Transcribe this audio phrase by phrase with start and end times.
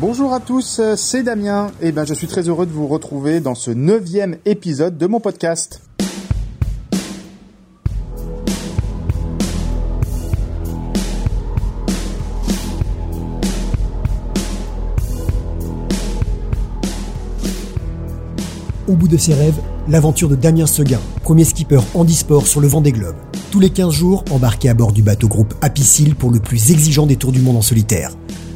[0.00, 1.70] Bonjour à tous, c'est Damien.
[1.82, 5.20] Et ben, je suis très heureux de vous retrouver dans ce neuvième épisode de mon
[5.20, 5.82] podcast.
[18.88, 22.80] Au bout de ses rêves, l'aventure de Damien Seguin, premier skipper handisport sur le vent
[22.80, 23.16] des globes.
[23.50, 27.06] Tous les 15 jours, embarqué à bord du bateau groupe Apicil pour le plus exigeant
[27.06, 28.12] des tours du monde en solitaire.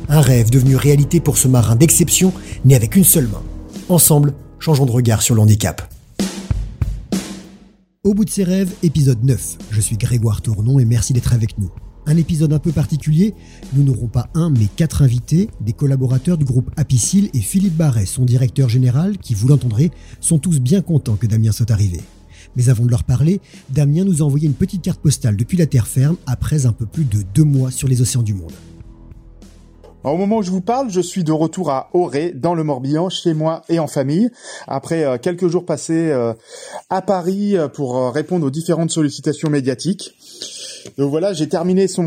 [0.09, 2.33] Un rêve devenu réalité pour ce marin d'exception,
[2.65, 3.43] né avec une seule main.
[3.89, 5.91] Ensemble, changeons de regard sur l'handicap.
[8.03, 9.57] Au bout de ses rêves, épisode 9.
[9.71, 11.71] Je suis Grégoire Tournon et merci d'être avec nous.
[12.07, 13.35] Un épisode un peu particulier,
[13.73, 18.05] nous n'aurons pas un mais quatre invités, des collaborateurs du groupe Apicil et Philippe Barret,
[18.05, 22.01] son directeur général, qui, vous l'entendrez, sont tous bien contents que Damien soit arrivé.
[22.57, 25.67] Mais avant de leur parler, Damien nous a envoyé une petite carte postale depuis la
[25.67, 28.53] terre ferme après un peu plus de deux mois sur les océans du monde.
[30.05, 33.09] Au moment où je vous parle, je suis de retour à Auray, dans le Morbihan,
[33.09, 34.31] chez moi et en famille,
[34.69, 36.35] après euh, quelques jours passés euh,
[36.91, 40.15] à Paris euh, pour répondre aux différentes sollicitations médiatiques.
[40.99, 42.03] Donc voilà, j'ai terminé ce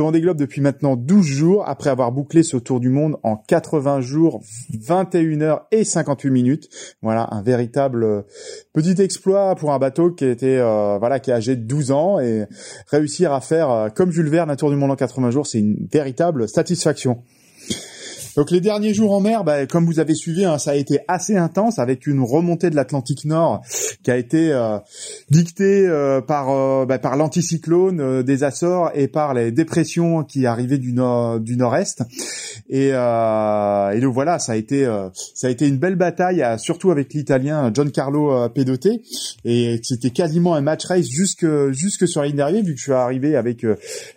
[0.00, 4.00] Vendée Globe depuis maintenant 12 jours, après avoir bouclé ce tour du monde en 80
[4.00, 4.40] jours,
[4.72, 6.70] 21 heures et 58 minutes.
[7.02, 8.24] Voilà, un véritable
[8.72, 12.46] petit exploit pour un bateau qui était voilà qui est âgé de 12 ans et
[12.86, 15.86] réussir à faire comme Jules Verne un tour du monde en 80 jours, c'est une
[15.92, 17.22] véritable satisfaction.
[18.36, 21.00] Donc les derniers jours en mer, bah, comme vous avez suivi, hein, ça a été
[21.06, 23.62] assez intense avec une remontée de l'Atlantique Nord
[24.02, 24.78] qui a été euh,
[25.30, 30.78] dictée euh, par euh, bah, par l'anticyclone des Açores et par les dépressions qui arrivaient
[30.78, 32.02] du nord du nord-est.
[32.70, 34.84] Et, et donc voilà, ça a été
[35.34, 38.88] ça a été une belle bataille, surtout avec l'Italien Giancarlo Pedote.
[39.44, 42.84] Et c'était quasiment un match race jusque jusque sur la ligne d'arrivée, vu que je
[42.84, 43.66] suis arrivé avec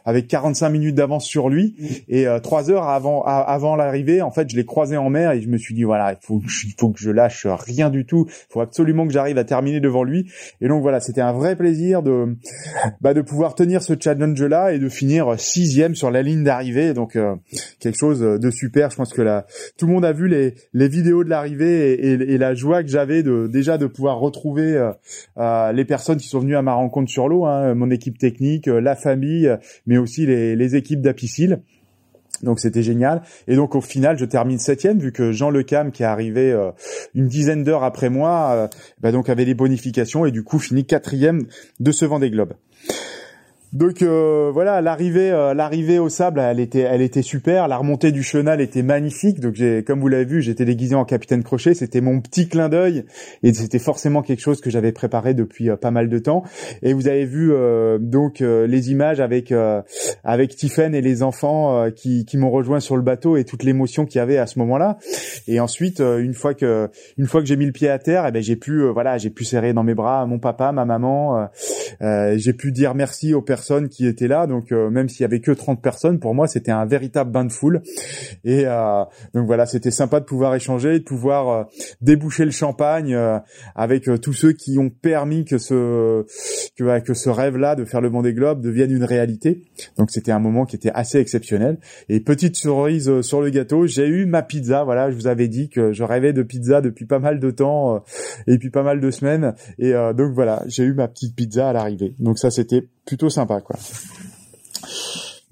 [0.05, 1.75] avec 45 minutes d'avance sur lui
[2.07, 5.47] et trois heures avant avant l'arrivée en fait, je l'ai croisé en mer et je
[5.47, 8.25] me suis dit voilà, il faut, que je lâche rien du tout.
[8.27, 10.29] Il faut absolument que j'arrive à terminer devant lui.
[10.61, 12.35] Et donc voilà, c'était un vrai plaisir de,
[13.01, 16.93] bah, de pouvoir tenir ce challenge-là et de finir sixième sur la ligne d'arrivée.
[16.93, 17.35] Donc euh,
[17.79, 18.89] quelque chose de super.
[18.89, 19.45] Je pense que là,
[19.77, 20.53] tout le monde a vu les,
[20.87, 24.91] vidéos de l'arrivée et, la joie que j'avais de déjà de pouvoir retrouver euh,
[25.37, 28.67] euh, les personnes qui sont venues à ma rencontre sur l'eau, hein, mon équipe technique,
[28.67, 29.49] la famille,
[29.85, 31.61] mais aussi les, les équipes d'Apicil.
[32.43, 33.21] Donc c'était génial.
[33.47, 36.71] Et donc au final, je termine septième vu que Jean Lecam qui est arrivé euh,
[37.13, 38.67] une dizaine d'heures après moi, euh,
[38.99, 41.45] bah donc avait les bonifications et du coup finit quatrième
[41.79, 42.53] de ce Vendée Globe.
[43.75, 47.67] Donc euh, voilà, l'arrivée, euh, l'arrivée au sable, elle était, elle était super.
[47.67, 49.41] La remontée du chenal était magnifique.
[49.41, 51.73] Donc j'ai, comme vous l'avez vu, j'étais déguisé en capitaine Crochet.
[51.73, 53.03] C'était mon petit clin d'œil
[53.43, 56.43] et c'était forcément quelque chose que j'avais préparé depuis euh, pas mal de temps.
[56.83, 57.51] Et vous avez vu
[57.99, 59.53] donc les images avec
[60.23, 64.05] avec Tiffen et les enfants qui, qui m'ont rejoint sur le bateau et toute l'émotion
[64.05, 64.97] qu'il y avait à ce moment-là.
[65.47, 68.31] Et ensuite, une fois que une fois que j'ai mis le pied à terre, eh
[68.31, 71.49] ben j'ai pu voilà, j'ai pu serrer dans mes bras mon papa, ma maman.
[71.99, 74.47] j'ai pu dire merci aux personnes qui étaient là.
[74.47, 77.45] Donc euh, même s'il y avait que 30 personnes, pour moi c'était un véritable bain
[77.45, 77.81] de foule.
[78.43, 79.03] Et euh,
[79.33, 81.63] donc voilà, c'était sympa de pouvoir échanger, de pouvoir euh,
[82.01, 83.17] déboucher le champagne
[83.75, 86.23] avec tous ceux qui ont permis que ce
[86.77, 89.63] que, que ce rêve-là de faire le Vendée Globe devienne une réalité.
[89.97, 91.79] Donc c'était un moment qui était assez exceptionnel.
[92.09, 94.83] Et petite cerise sur le gâteau, j'ai eu ma pizza.
[94.83, 98.03] Voilà, je vous avais dit que je rêvais de pizza depuis pas mal de temps
[98.47, 99.53] et depuis pas mal de semaines.
[99.79, 102.15] Et donc voilà, j'ai eu ma petite pizza à l'arrivée.
[102.19, 103.54] Donc ça c'était plutôt sympa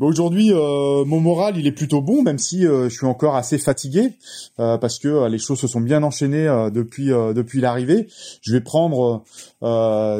[0.03, 3.57] aujourd'hui, euh, mon moral il est plutôt bon, même si euh, je suis encore assez
[3.57, 4.13] fatigué
[4.59, 8.07] euh, parce que les choses se sont bien enchaînées depuis depuis l'arrivée.
[8.41, 9.23] Je vais prendre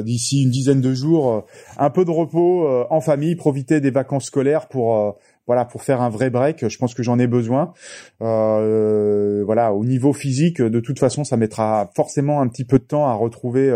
[0.03, 1.45] d'ici une dizaine de jours
[1.77, 6.09] un peu de repos en famille, profiter des vacances scolaires pour voilà pour faire un
[6.09, 6.67] vrai break.
[6.67, 7.73] Je pense que j'en ai besoin.
[8.19, 13.07] voilà, au niveau physique, de toute façon, ça mettra forcément un petit peu de temps
[13.07, 13.71] à retrouver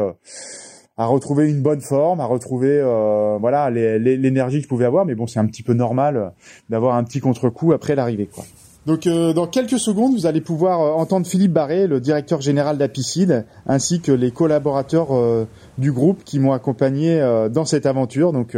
[0.97, 5.05] à retrouver une bonne forme, à retrouver euh, voilà l'énergie que je pouvais avoir.
[5.05, 6.29] Mais bon, c'est un petit peu normal euh,
[6.69, 8.43] d'avoir un petit contre-coup après l'arrivée, quoi.
[8.87, 13.45] Donc euh, dans quelques secondes, vous allez pouvoir entendre Philippe Barré, le directeur général d'Apicide,
[13.65, 15.09] ainsi que les collaborateurs
[15.77, 17.19] du groupe qui m'ont accompagné
[17.51, 18.31] dans cette aventure.
[18.31, 18.55] Donc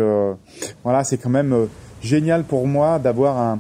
[0.83, 1.67] voilà, c'est quand même
[2.03, 3.59] génial pour moi d'avoir un,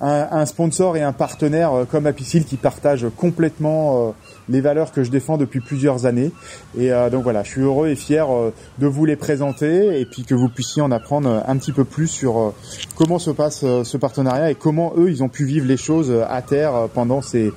[0.00, 4.12] un, un, sponsor et un partenaire comme Apicile qui partagent complètement
[4.48, 6.32] les valeurs que je défends depuis plusieurs années.
[6.76, 10.04] Et euh, donc voilà, je suis heureux et fier euh, de vous les présenter et
[10.04, 12.54] puis que vous puissiez en apprendre un petit peu plus sur euh,
[12.96, 16.42] comment se passe ce partenariat et comment eux, ils ont pu vivre les choses à
[16.42, 17.52] terre pendant ces,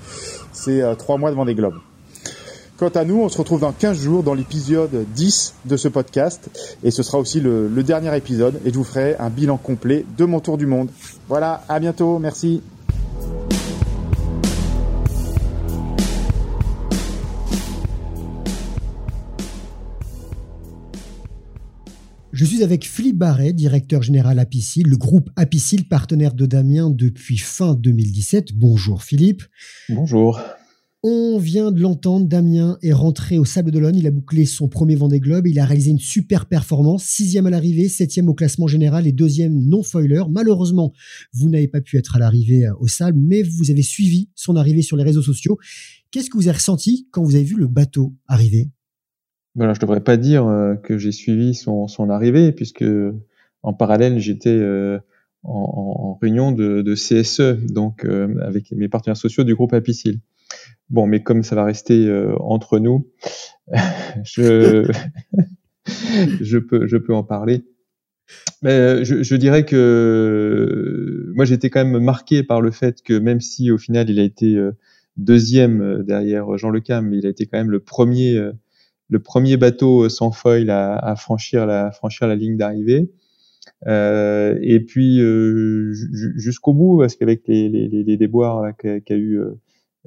[0.52, 1.80] ces trois mois devant des globes.
[2.78, 6.50] Quant à nous, on se retrouve dans 15 jours dans l'épisode 10 de ce podcast
[6.84, 10.06] et ce sera aussi le, le dernier épisode et je vous ferai un bilan complet
[10.18, 10.90] de mon tour du monde.
[11.30, 12.62] Voilà, à bientôt, merci.
[22.36, 27.38] Je suis avec Philippe Barret, directeur général Apicil, le groupe Apicil, partenaire de Damien depuis
[27.38, 28.52] fin 2017.
[28.56, 29.44] Bonjour Philippe.
[29.88, 30.42] Bonjour.
[31.02, 34.98] On vient de l'entendre, Damien est rentré au Sable d'Olonne, il a bouclé son premier
[34.98, 39.08] Vendée Globe, il a réalisé une super performance, sixième à l'arrivée, septième au classement général
[39.08, 40.24] et deuxième non-foiler.
[40.30, 40.92] Malheureusement,
[41.32, 44.58] vous n'avez pas pu être à l'arrivée euh, au Sable, mais vous avez suivi son
[44.58, 45.58] arrivée sur les réseaux sociaux.
[46.12, 48.72] Qu'est-ce que vous avez ressenti quand vous avez vu le bateau arriver?
[49.56, 52.86] Voilà, je devrais pas dire euh, que j'ai suivi son, son arrivée, puisque
[53.64, 55.00] en parallèle, j'étais euh,
[55.44, 60.20] en, réunion de, de CSE, donc avec mes partenaires sociaux du groupe Apicil.
[60.90, 63.10] Bon, mais comme ça va rester euh, entre nous,
[64.24, 64.88] je,
[66.42, 67.66] je, peux, je peux en parler.
[68.62, 73.14] Mais euh, je, je, dirais que moi j'étais quand même marqué par le fait que
[73.14, 74.72] même si au final il a été euh,
[75.18, 78.40] deuxième derrière Jean Le Cam, il a été quand même le premier,
[79.10, 83.12] le premier bateau sans foil à, à franchir la franchir la ligne d'arrivée.
[83.88, 85.20] Euh, et puis
[86.36, 89.42] jusqu'au bout, parce qu'avec les, les, les déboires qu'a eu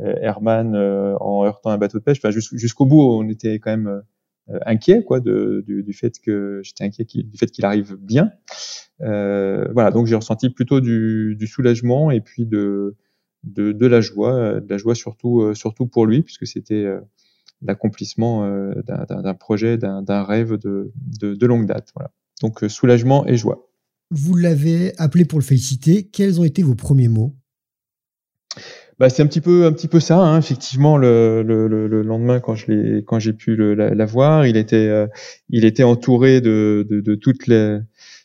[0.01, 2.19] euh, Herman euh, en heurtant un bateau de pêche.
[2.23, 4.03] Enfin, jusqu'au bout, on était quand même
[4.49, 8.31] euh, inquiet quoi de, du, du, fait que j'étais inquiet du fait qu'il arrive bien.
[9.01, 12.97] Euh, voilà, donc j'ai ressenti plutôt du, du, soulagement et puis de,
[13.43, 16.87] de, de, la joie, de la joie surtout surtout pour lui puisque c'était
[17.63, 18.49] l'accomplissement
[18.87, 21.91] d'un projet, d'un rêve de, de, de, longue date.
[21.95, 22.11] Voilà.
[22.41, 23.69] Donc soulagement et joie.
[24.11, 26.05] Vous l'avez appelé pour le féliciter.
[26.05, 27.35] Quels ont été vos premiers mots?
[28.99, 30.39] Bah, c'est un petit peu un petit peu ça hein.
[30.39, 34.45] effectivement le, le, le, lendemain quand je l'ai quand j'ai pu le, la, la, voir
[34.45, 35.07] il était euh,
[35.51, 37.79] il était entouré de, de, de toute les,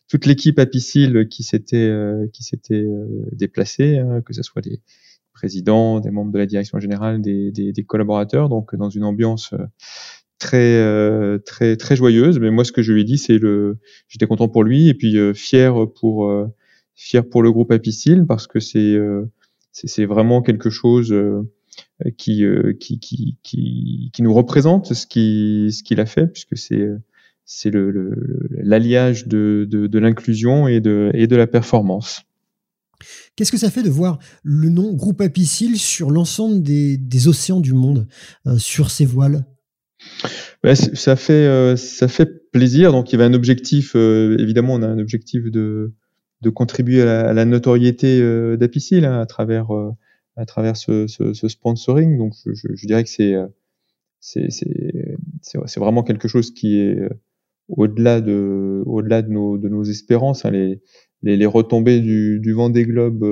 [0.07, 4.81] toute l'équipe apicile qui s'était euh, qui s'était euh, déplacée hein, que ce soit des
[5.44, 9.54] présidents des membres de la direction générale des, des, des collaborateurs donc dans une ambiance
[10.40, 14.28] très très très joyeuse mais moi ce que je lui ai dit c'est le j'étais
[14.28, 16.31] content pour lui et puis fier pour
[16.95, 18.98] fier pour le groupe apicile parce que c'est
[19.72, 21.13] c'est vraiment quelque chose
[22.06, 26.28] euh, qui, euh, qui, qui, qui, qui, nous représente ce qu'il ce qu'il a fait,
[26.28, 26.88] puisque c'est
[27.46, 32.24] c'est l'alliage le, de, de, de l'inclusion et de, et de la performance.
[33.35, 37.73] Qu'est-ce que ça fait de voir le nom Groupe Apicile sur l'ensemble des, océans du
[37.73, 38.07] monde,
[38.47, 39.45] euh, sur ces voiles?
[40.73, 42.91] Ça fait ça fait plaisir.
[42.91, 43.95] Donc il y avait un objectif.
[43.95, 45.94] évidemment, on a un objectif de
[46.44, 49.91] de contribuer à la, notoriété euh, d'Apicil hein, à travers euh,
[50.35, 52.17] à travers ce, sponsoring.
[52.17, 53.47] Donc je, je, dirais que euh,
[54.19, 57.00] c'est c'est vraiment quelque chose qui est
[57.78, 60.46] au-delà de au-delà de nos de nos espérances.
[60.46, 60.81] Hein, les,
[61.22, 63.24] les, les retombées du, du Vendée Globe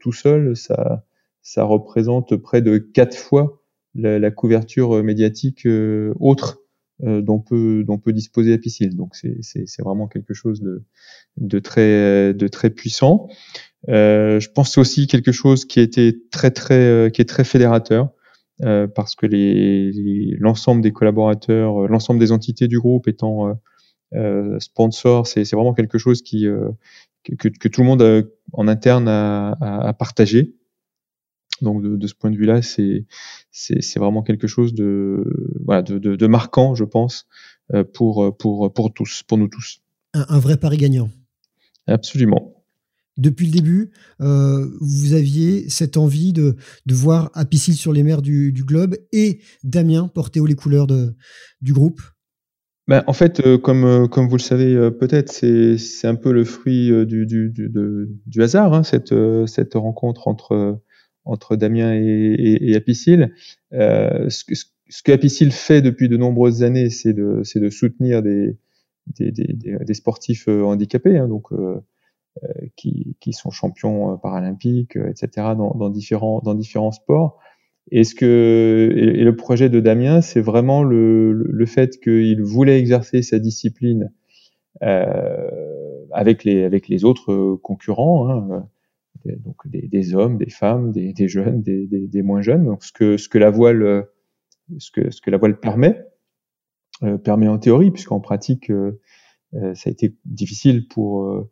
[0.00, 1.04] tout seul, ça
[1.42, 3.62] ça représente près de quatre fois
[3.94, 5.66] la, la couverture médiatique
[6.18, 6.60] autre
[7.04, 8.96] euh, dont peut dont peut disposer Apicil.
[8.96, 10.82] Donc c'est c'est vraiment quelque chose de
[11.36, 13.28] de très de très puissant.
[13.88, 18.10] Euh, je pense aussi quelque chose qui été très très euh, qui est très fédérateur.
[18.62, 19.92] Euh, parce que les,
[20.38, 23.54] l'ensemble des collaborateurs, euh, l'ensemble des entités du groupe étant
[24.14, 26.46] euh, sponsors, c'est, vraiment quelque chose qui
[27.24, 30.54] que, que, tout le monde en interne a, a, a partagé.
[31.62, 33.06] Donc de, de, ce point de vue-là, c'est
[33.50, 35.24] c'est vraiment quelque chose de
[35.64, 37.26] voilà de, de, de marquant, je pense,
[37.74, 39.80] euh, pour pour pour tous, pour nous tous.
[40.12, 41.10] Un, un vrai pari gagnant.
[41.86, 42.56] Absolument.
[43.16, 43.90] Depuis le début,
[44.20, 48.96] euh, vous aviez cette envie de, de voir Apicil sur les mers du, du, globe
[49.10, 51.16] et Damien porter haut les couleurs de,
[51.62, 52.02] du groupe?
[52.88, 56.14] Ben, en fait, euh, comme, euh, comme vous le savez euh, peut-être, c'est, c'est un
[56.14, 57.70] peu le fruit du, du, du,
[58.26, 59.14] du hasard, hein, cette,
[59.46, 60.80] cette rencontre entre,
[61.24, 63.32] entre Damien et, et, et Apicil.
[63.72, 64.44] Euh, ce,
[64.88, 68.56] ce que Apicil fait depuis de nombreuses années, c'est de, c'est de soutenir des,
[69.18, 71.80] des, des, des sportifs euh, handicapés, hein, donc euh,
[72.44, 77.38] euh, qui, qui sont champions paralympiques, etc., dans, dans, différents, dans différents sports.
[77.92, 82.78] Et, ce que, et, le projet de Damien, c'est vraiment le, le fait qu'il voulait
[82.78, 84.12] exercer sa discipline
[84.82, 88.28] euh, avec, les, avec les autres concurrents.
[88.30, 88.68] Hein,
[89.24, 92.64] donc des, des, hommes, des femmes, des, des jeunes, des, des, moins jeunes.
[92.64, 94.06] Donc ce que ce que la voile
[94.78, 96.04] ce que ce que la voile permet
[97.02, 99.00] euh, permet en théorie, puisqu'en pratique euh,
[99.54, 101.46] euh, ça a été difficile pour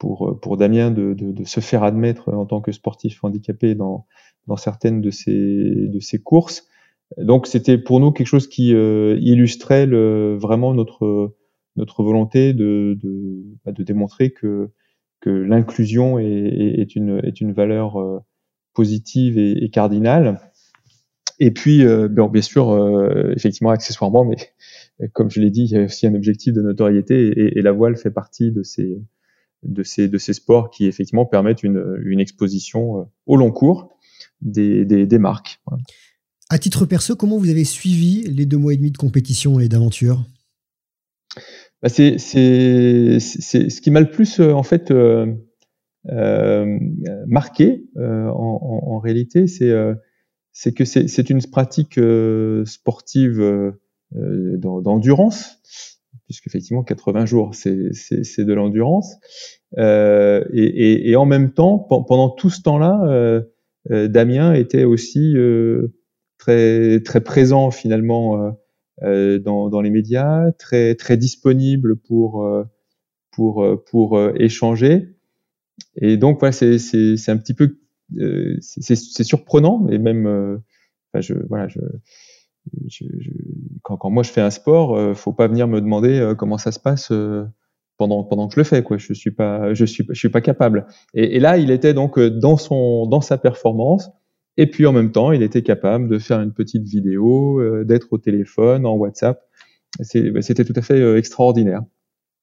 [0.00, 4.06] pour pour Damien de, de, de, se faire admettre en tant que sportif handicapé dans
[4.48, 6.66] dans certaines de ses de ses courses.
[7.18, 11.36] Donc c'était pour nous quelque chose qui illustrait le, vraiment notre
[11.76, 14.70] notre volonté de, de, bah, de démontrer que
[15.20, 18.20] que l'inclusion est, est, une, est une valeur euh,
[18.72, 20.40] positive et, et, cardinale.
[21.38, 22.66] Et puis, bon, bien sûr,
[23.34, 24.36] effectivement, accessoirement, mais
[25.14, 27.72] comme je l'ai dit, il y a aussi un objectif de notoriété et, et la
[27.72, 29.00] voile fait partie de ces,
[29.62, 33.96] de ces, de ces sports qui effectivement permettent une, une exposition au long cours
[34.40, 35.60] des, des, des marques.
[36.48, 39.68] À titre perso, comment vous avez suivi les deux mois et demi de compétition et
[39.68, 40.24] d'aventure?
[41.82, 45.32] Bah c'est, c'est, c'est ce qui m'a le plus en fait euh,
[46.08, 46.78] euh,
[47.26, 49.94] marqué euh, en, en, en, réalité, c'est euh,
[50.52, 53.72] c'est que c'est, c'est une pratique euh, sportive
[54.12, 55.58] d'endurance,
[56.30, 59.16] puisqu'effectivement 80 jours c'est, de l'endurance,
[59.76, 63.42] et, et, en même temps pendant tout ce temps-là,
[63.88, 65.34] Damien était aussi
[66.40, 68.50] très présent finalement euh,
[69.02, 75.16] euh, dans, les médias, très disponible pour euh, échanger.
[75.96, 77.76] Et donc voilà, c'est un petit peu
[78.60, 80.60] c'est surprenant et même
[81.14, 81.68] voilà
[82.88, 83.30] je, je,
[83.82, 86.58] quand, quand, moi je fais un sport, euh, faut pas venir me demander euh, comment
[86.58, 87.44] ça se passe euh,
[87.96, 88.96] pendant pendant que je le fais quoi.
[88.98, 90.86] Je suis pas je suis je suis pas capable.
[91.14, 94.10] Et, et là, il était donc dans son dans sa performance
[94.56, 98.08] et puis en même temps, il était capable de faire une petite vidéo, euh, d'être
[98.10, 99.40] au téléphone, en WhatsApp.
[99.98, 101.82] Bah, c'était tout à fait euh, extraordinaire.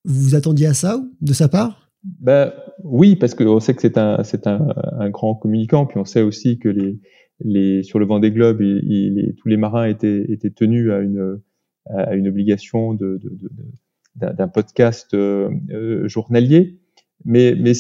[0.04, 1.92] Vous vous attendiez à ça de sa part?
[2.04, 4.68] Ben, Oui, parce qu'on sait que c'est un, un,
[5.00, 7.00] un, grand communicant, puis on sait aussi que les,
[7.40, 11.40] les, sur le vent des globes, il, tous les marins étaient, étaient tenus à une,
[11.90, 13.50] à une obligation de, de, de,
[14.16, 16.80] d'un podcast euh, euh, journalier.
[17.26, 17.74] Mais, mais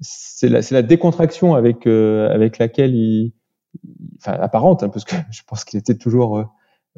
[0.00, 3.32] c'est la, la, décontraction avec, euh, avec laquelle il,
[4.18, 6.44] enfin apparente, hein, parce que je pense qu'il était toujours euh,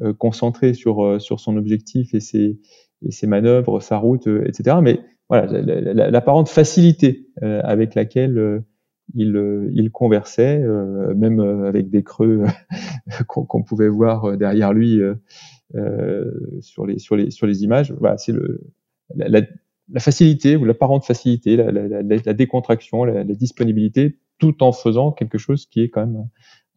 [0.01, 2.59] euh, concentré sur sur son objectif et ses
[3.01, 4.77] et ses manœuvres, sa route, etc.
[4.81, 4.99] Mais
[5.29, 5.47] voilà,
[6.09, 8.63] l'apparente facilité avec laquelle
[9.15, 10.59] il, il conversait,
[11.15, 12.43] même avec des creux
[13.27, 14.99] qu'on pouvait voir derrière lui
[16.61, 17.93] sur les images.
[18.17, 18.33] C'est
[19.15, 19.41] la,
[19.99, 25.89] facilité ou l'apparente facilité, la, décontraction, la, disponibilité, tout en faisant quelque chose qui est
[25.89, 26.27] quand même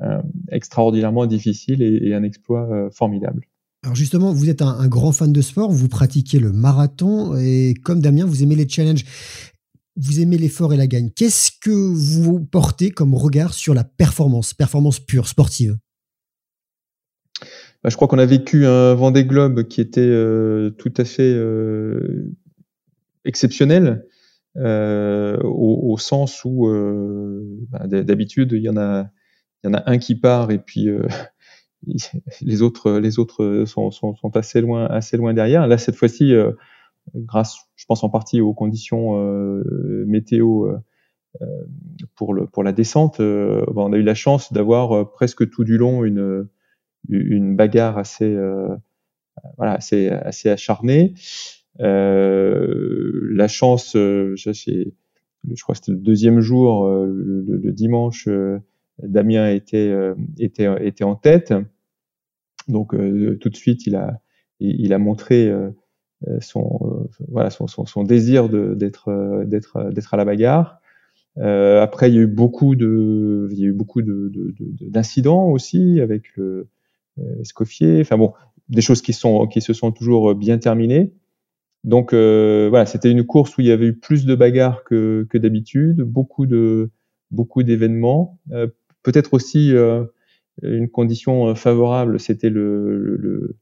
[0.00, 3.48] euh, extraordinairement difficile et, un exploit euh, formidable.
[3.82, 8.00] Alors justement, vous êtes un, grand fan de sport, vous pratiquez le marathon et comme
[8.00, 9.04] Damien, vous aimez les challenges,
[9.98, 11.10] vous aimez l'effort et la gagne.
[11.10, 15.76] Qu'est-ce que vous portez comme regard sur la performance, performance pure, sportive?
[17.82, 21.36] Bah, Je crois qu'on a vécu un Vendée Globe qui était euh, tout à fait
[23.24, 24.04] exceptionnel.
[24.56, 26.68] au, sens où
[27.70, 29.10] bah, d'habitude il y en a
[29.64, 31.06] un qui part et puis euh,
[32.40, 35.66] les autres les autres sont, sont, assez loin assez loin derrière.
[35.66, 36.52] Là cette fois-ci, euh,
[37.14, 40.68] grâce, je pense en partie aux conditions euh, météo
[42.16, 45.78] pour le pour la descente, ben, on a eu la chance d'avoir presque tout du
[45.78, 46.48] long une
[47.08, 48.36] une bagarre assez
[49.56, 51.14] voilà assez assez acharnée.
[51.78, 58.28] la chance, je, je crois que c'était le deuxième jour, le, dimanche
[59.02, 61.54] Damien était, euh, était, était en tête.
[62.66, 64.20] Donc euh, tout de suite, il a,
[64.60, 65.70] il, a montré euh,
[66.40, 66.97] son,
[67.28, 70.80] voilà, son, désir d'être d'être d'être à la bagarre.
[71.38, 72.74] Euh, après, il y a eu beaucoup
[74.82, 76.68] d'incidents aussi avec le
[77.40, 78.00] Escoffier.
[78.00, 78.32] Enfin bon,
[78.68, 81.12] des choses qui se sont toujours bien terminées.
[81.84, 85.26] Donc euh, voilà, c'était une course où il y avait eu plus de bagarres que,
[85.34, 86.46] d'habitude, beaucoup
[87.62, 88.66] d'événements, euh,
[89.02, 90.04] peut-être aussi euh,
[90.62, 93.56] une condition euh, favorable, c'était le,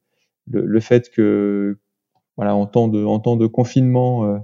[0.81, 1.79] fait que
[2.37, 4.39] voilà, en temps de, en temps de confinement, euh,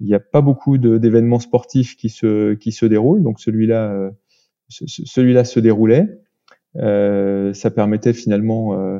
[0.00, 3.22] il n'y a pas beaucoup d'événements sportifs qui se, qui se déroulent.
[3.22, 4.10] Donc celui-là,
[4.68, 6.08] celui-là se déroulait.
[6.76, 8.98] Euh, ça permettait finalement euh,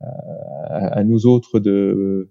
[0.00, 2.30] à, à, nous autres de,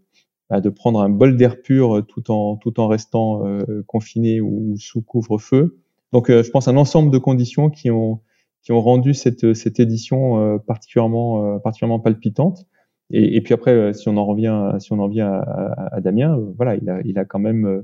[0.50, 4.76] bah, de prendre un bol d'air pur tout en, tout en restant euh, confinés ou
[4.78, 5.80] sous couvre-feu.
[6.14, 8.22] Donc je pense un ensemble de conditions qui ont,
[8.64, 12.66] qui ont rendu cette, cette édition euh, particulièrement, euh, particulièrement palpitante.
[13.12, 16.76] Et, puis après, euh, si on en revient, si on en revient à, Damien, voilà,
[16.76, 17.84] il a, il a quand même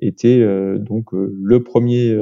[0.00, 0.44] été
[0.78, 2.16] donc le premier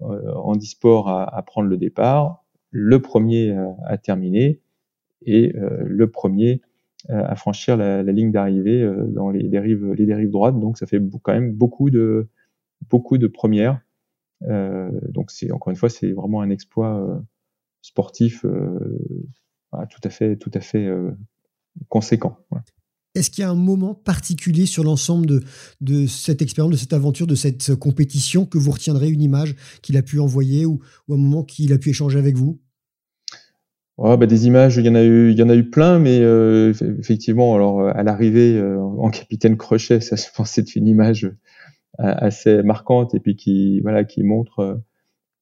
[0.00, 4.60] en e-sport à, à, prendre le départ, le premier à, terminer
[5.24, 6.62] et le premier
[7.08, 10.58] à franchir la, la ligne d'arrivée dans les dérives, les dérives droites.
[10.58, 12.28] Donc ça fait quand même beaucoup de,
[12.88, 13.80] beaucoup de premières.
[14.44, 17.18] Euh, donc c'est encore une fois, c'est vraiment un exploit euh,
[17.80, 18.78] sportif euh,
[19.90, 20.90] tout à fait, tout à fait
[21.88, 22.38] conséquent.
[23.14, 25.42] Est-ce qu'il y a un moment particulier sur l'ensemble de,
[25.82, 29.98] de cette expérience, de cette aventure, de cette compétition que vous retiendrez une image qu'il
[29.98, 32.58] a pu envoyer ou, ou un moment qu'il a pu échanger avec vous?
[33.98, 35.98] Oh, bah, des images, il y en a eu, il y en a eu plein,
[35.98, 40.88] mais euh, effectivement, alors à l'arrivée euh, en capitaine Crochet, ça, je pense, c'est une
[40.88, 41.30] image euh,
[41.98, 44.80] assez marquante et puis qui, voilà, qui montre,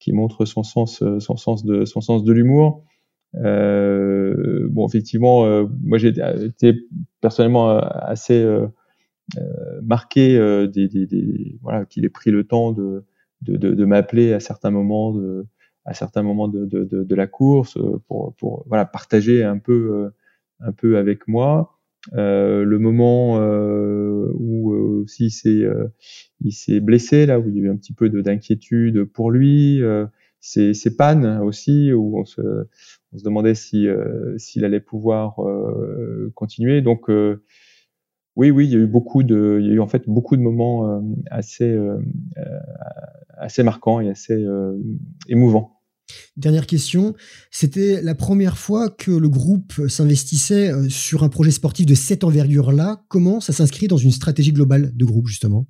[0.00, 2.84] qui montre son sens, son sens de, son sens de l'humour.
[3.34, 6.75] Bon, effectivement, moi j'ai été
[7.20, 8.44] personnellement assez
[9.82, 10.38] marqué
[10.72, 13.04] des, des, des, voilà, qu'il ait pris le temps de,
[13.42, 15.46] de, de, de m'appeler à certains moments de
[15.84, 20.10] à certains moments de, de, la course euh, pour, pour voilà, partager un peu, euh,
[20.60, 21.78] un peu avec moi.
[22.14, 25.26] Euh, le moment euh, où euh, aussi
[26.40, 29.82] il s'est blessé, là où il y a eu un petit peu d'inquiétude pour lui,
[30.40, 32.40] c'est, c'est pannes aussi, où on se,
[33.12, 33.87] on se demandait si,
[34.37, 35.37] s'il allait pouvoir
[36.35, 36.83] continuer.
[36.83, 37.09] Donc
[38.37, 40.37] oui, oui, il y a eu beaucoup de, il y a eu en fait beaucoup
[40.37, 41.76] de moments assez,
[43.37, 44.45] assez marquants et assez
[45.29, 45.81] émouvants.
[46.37, 47.14] Dernière question,
[47.50, 52.25] c'était la première fois que le groupe s'investissait euh, sur un projet sportif de cette
[52.25, 53.05] envergure-là.
[53.09, 55.67] Comment ça s'inscrit dans une stratégie globale de groupe, justement?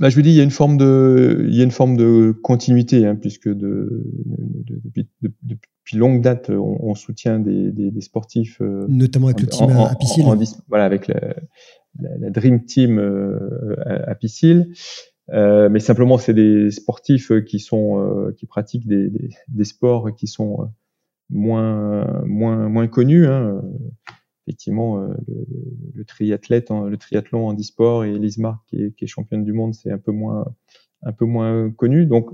[0.00, 1.96] Bah, je vous dis, il y a une forme de, il y a une forme
[1.96, 4.04] de continuité, hein, puisque de,
[4.66, 5.08] depuis,
[5.92, 10.24] longue date, on, soutient des, sportifs, euh, notamment avec le team Apicil.
[10.68, 11.34] voilà, avec la,
[12.30, 14.72] Dream Team euh, Apicil.
[15.30, 19.64] Euh, mais simplement, c'est des sportifs euh, qui sont euh, qui pratiquent des, des, des,
[19.64, 20.70] sports qui sont
[21.30, 23.26] moins moins moins connus.
[23.26, 23.62] Hein.
[24.46, 25.46] Effectivement, le,
[25.94, 29.72] le, triathlète, le triathlon en e-sport et Lismar qui est, qui est championne du monde,
[29.74, 30.52] c'est un peu moins
[31.02, 32.06] un peu moins connu.
[32.06, 32.30] Donc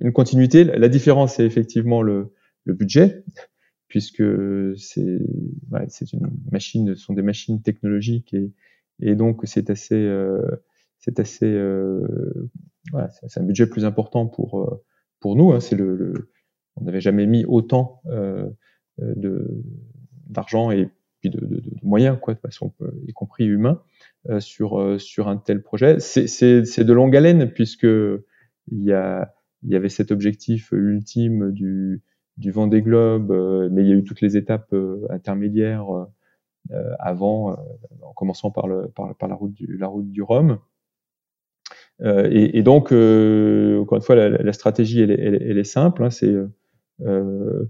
[0.00, 0.64] une continuité.
[0.64, 2.32] La différence, c'est effectivement le,
[2.64, 3.24] le budget,
[3.88, 4.24] puisque
[4.76, 5.18] c'est
[5.70, 8.52] ouais, une machine, ce sont des machines technologiques et,
[9.00, 10.42] et donc c'est assez euh,
[11.02, 12.50] c'est assez, euh,
[12.92, 14.84] voilà, c'est un budget plus important pour euh,
[15.20, 15.52] pour nous.
[15.52, 16.30] Hein, c'est le, le,
[16.76, 18.48] on n'avait jamais mis autant euh,
[18.98, 19.62] de
[20.28, 20.88] d'argent et
[21.20, 22.72] puis de, de, de, moyens, quoi, de façon,
[23.06, 23.82] y compris humain,
[24.30, 25.98] euh, sur sur un tel projet.
[25.98, 32.02] C'est de longue haleine puisque il y a il y avait cet objectif ultime du
[32.38, 33.30] du Vendée Globe,
[33.70, 34.74] mais il y a eu toutes les étapes
[35.10, 35.86] intermédiaires
[36.98, 37.56] avant,
[38.02, 40.58] en commençant par le par, par la route du la route du Rhum.
[42.00, 45.64] Euh, et, et, donc, euh, encore une fois, la, la stratégie, elle, elle, elle, est
[45.64, 46.02] simple.
[46.02, 46.34] Hein, c'est
[47.02, 47.64] euh,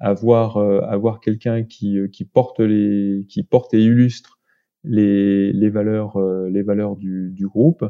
[0.00, 4.40] avoir avoir quelqu'un qui, qui porte les qui porte et illustre
[4.84, 7.84] les, les valeurs les valeurs du, du groupe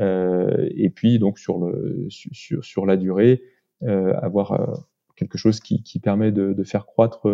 [0.00, 3.42] euh, et puis donc sur le sur sur la durée
[3.84, 4.87] euh, avoir
[5.18, 7.28] quelque chose qui, qui permet de, de faire croître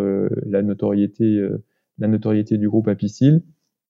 [0.46, 1.46] la notoriété
[1.98, 3.42] la notoriété du groupe Apicil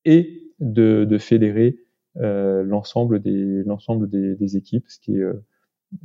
[0.04, 1.78] et de, de fédérer
[2.18, 5.44] euh, l'ensemble des l'ensemble des, des, équipes, ce qui est euh,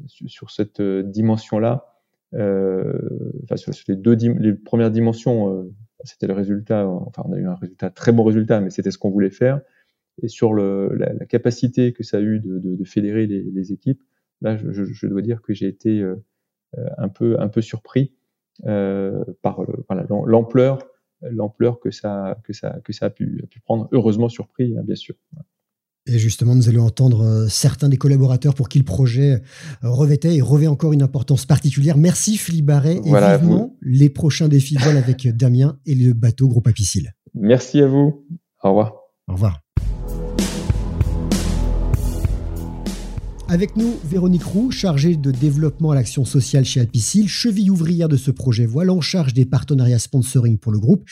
[0.06, 1.86] sur cette euh, dimension-là,
[2.34, 5.68] enfin sur les deux les premières dimensions,
[6.04, 6.88] c'était le résultat.
[6.88, 9.62] Enfin, on a eu un résultat très bon résultat, mais c'était ce qu'on voulait faire.
[10.22, 13.42] Et sur le, la, la, capacité que ça a eu de, de, de fédérer les,
[13.42, 14.04] les, équipes,
[14.42, 16.04] là, je, je, dois dire que j'ai été
[16.98, 18.14] un peu un peu surpris
[18.66, 20.80] euh, par voilà, l'ampleur
[21.22, 23.88] l'ampleur que ça que ça que ça a pu, a pu prendre.
[23.92, 25.16] Heureusement surpris, hein, bien sûr.
[26.06, 30.36] Et justement, nous allons entendre euh, certains des collaborateurs pour qui le projet euh, revêtait
[30.36, 31.98] et revêt encore une importance particulière.
[31.98, 36.68] Merci Philippe Barret et vivement les prochains défis vol avec Damien et le bateau Groupe
[36.68, 37.14] Apicile.
[37.34, 38.26] Merci à vous.
[38.64, 38.96] Au revoir.
[39.28, 39.62] Au revoir.
[43.52, 48.16] Avec nous, Véronique Roux, chargée de développement à l'action sociale chez Apicil, cheville ouvrière de
[48.16, 51.04] ce projet voile en charge des partenariats sponsoring pour le groupe.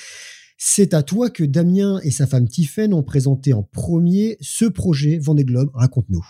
[0.55, 5.17] C'est à toi que Damien et sa femme Tiffaine ont présenté en premier ce projet
[5.17, 5.71] Vendée Globe.
[5.73, 6.23] Raconte-nous.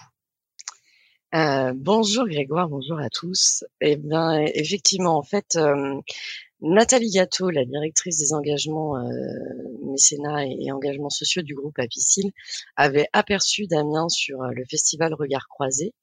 [1.36, 3.66] Euh, bonjour Grégoire, bonjour à tous.
[3.82, 6.00] Eh bien, effectivement, en fait, euh,
[6.62, 9.12] Nathalie Gâteau, la directrice des engagements euh,
[9.84, 12.32] mécénat et, engagements sociaux du groupe Apicil,
[12.76, 15.94] avait aperçu Damien sur euh, le festival Regard Croisé.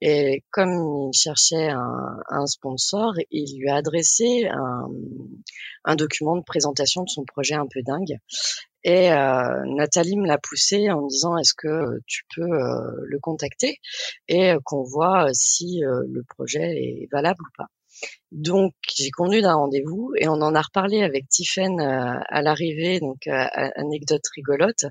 [0.00, 4.48] Et comme il cherchait un, sponsor, il lui a adressé
[5.84, 8.18] un, document de présentation de son projet un peu dingue.
[8.82, 13.18] Et euh, Nathalie me l'a poussé en me disant est-ce que tu peux euh, le
[13.18, 13.78] contacter
[14.28, 17.66] et qu'on voit si euh, le projet est valable ou pas.
[18.32, 23.00] Donc, j'ai convenu d'un rendez-vous et on en a reparlé avec Tiffen euh, à l'arrivée.
[23.00, 23.44] Donc, euh,
[23.76, 24.86] anecdote rigolote.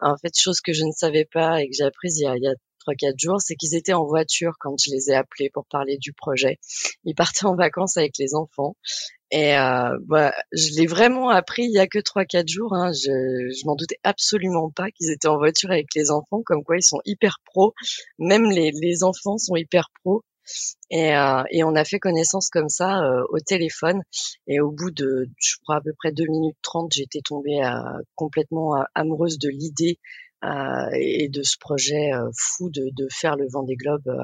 [0.00, 2.36] En fait, chose que je ne savais pas et que j'ai apprise il y a,
[2.36, 2.54] il y a
[2.86, 6.12] 3-4 jours, c'est qu'ils étaient en voiture quand je les ai appelés pour parler du
[6.12, 6.58] projet.
[7.04, 8.76] Ils partaient en vacances avec les enfants.
[9.30, 12.74] Et euh, bah, je l'ai vraiment appris il y a que 3-4 jours.
[12.74, 12.92] Hein.
[12.92, 16.76] Je, je m'en doutais absolument pas qu'ils étaient en voiture avec les enfants, comme quoi
[16.76, 17.74] ils sont hyper pros.
[18.18, 20.22] Même les, les enfants sont hyper pros.
[20.90, 24.02] Et, euh, et on a fait connaissance comme ça euh, au téléphone.
[24.46, 27.60] Et au bout de, je crois, à peu près 2 minutes 30, j'étais tombée
[28.14, 29.98] complètement amoureuse de l'idée
[30.92, 34.14] et de ce projet fou de, de, faire le Vendée Globe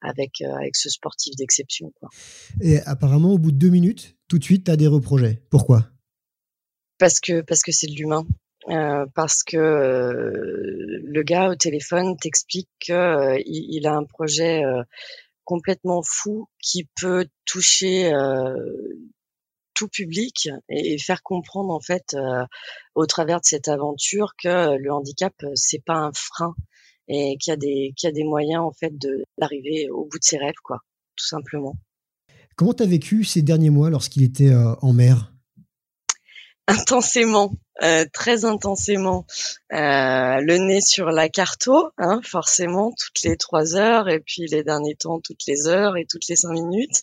[0.00, 1.92] avec, avec ce sportif d'exception.
[2.60, 5.40] Et apparemment, au bout de deux minutes, tout de suite, tu as des reprojets.
[5.48, 5.86] Pourquoi?
[6.98, 8.26] Parce que parce que c'est de l'humain.
[8.68, 14.62] Euh, parce que euh, le gars au téléphone t'explique qu'il euh, il a un projet
[15.50, 18.12] complètement fou qui peut toucher
[19.74, 22.16] tout public et, faire comprendre en fait
[22.94, 26.54] au travers de cette aventure que le handicap c'est pas un frein
[27.08, 30.04] et qu'il y a des qu'il y a des moyens en fait de d'arriver au
[30.04, 30.78] bout de ses rêves quoi
[31.16, 31.74] tout simplement.
[32.54, 35.32] Comment tu as vécu ces derniers mois lorsqu'il était en mer?
[36.68, 39.26] Intensément, euh, très intensément,
[39.72, 44.62] euh, le nez sur la carto, hein, forcément, toutes les trois heures, et puis les
[44.62, 47.02] derniers temps, toutes les heures et toutes les cinq minutes.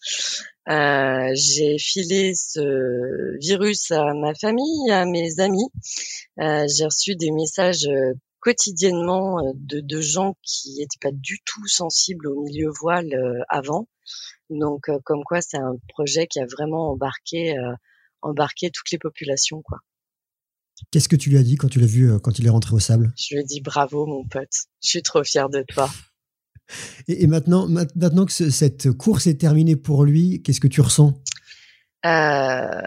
[0.70, 5.70] Euh, j'ai filé ce virus à ma famille, à mes amis.
[6.38, 7.90] j'ai reçu des messages
[8.40, 13.88] quotidiennement de, de gens qui n'étaient pas du tout sensibles au milieu voile avant.
[14.50, 17.56] Donc, comme quoi, c'est un projet qui a vraiment embarqué
[18.22, 19.80] embarquer toutes les populations, quoi.
[20.92, 22.74] Qu'est-ce que tu lui as dit quand tu l'as vu euh, quand il est rentré
[22.74, 23.14] au sable?
[23.18, 25.90] Je lui ai dit bravo mon pote, je suis trop fière de toi.
[27.08, 31.14] Et, maintenant, maintenant que cette course est terminée pour lui, qu'est-ce que tu ressens?
[32.06, 32.82] Euh,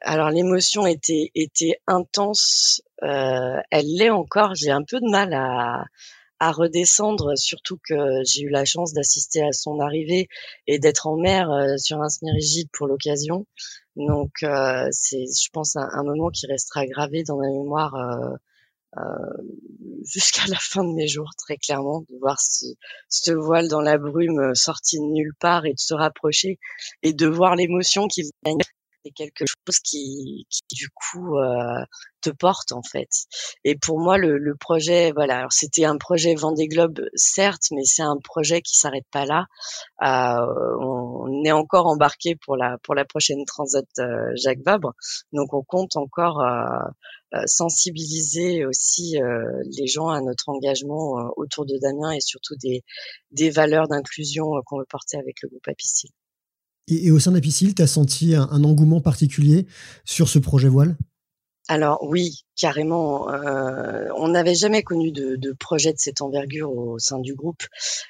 [0.00, 4.54] alors l'émotion était était intense, euh, elle l'est encore.
[4.54, 5.84] J'ai un peu de mal à,
[6.40, 10.28] à redescendre, surtout que j'ai eu la chance d'assister à son arrivée
[10.66, 13.46] et d'être en mer sur un semi-rigide pour l'occasion.
[13.96, 18.36] Donc euh, c'est, je pense, un, moment qui restera gravé dans ma mémoire euh,
[18.98, 19.42] euh,
[20.04, 22.66] jusqu'à la fin de mes jours, très clairement, de voir ce,
[23.08, 26.58] ce, voile dans la brume sorti de nulle part et de se rapprocher
[27.02, 28.58] et de voir l'émotion qu'il gagne
[29.04, 31.84] c'est quelque chose qui, qui du coup euh,
[32.22, 33.08] te porte en fait.
[33.64, 37.84] Et pour moi, le, le projet, voilà, alors c'était un projet Vendée Globe, certes, mais
[37.84, 39.46] c'est un projet qui s'arrête pas là.
[40.02, 40.46] Euh,
[40.80, 44.94] on, est encore embarqué pour la pour la prochaine Transat euh, Jacques Vabre,
[45.32, 46.78] donc on compte encore euh,
[47.34, 49.16] euh, sensibiliser aussi
[49.78, 52.84] les gens à notre engagement autour de Damien et surtout des
[53.30, 56.10] des valeurs d'inclusion qu'on veut porter avec le groupe Apicile.
[56.88, 59.66] Et, au sein d'Apicil, tu as senti un, engouement particulier
[60.04, 60.96] sur ce projet voile?
[61.68, 63.30] Alors oui, carrément.
[63.30, 67.62] Euh, on n'avait jamais connu de, projet de cette envergure au sein du groupe.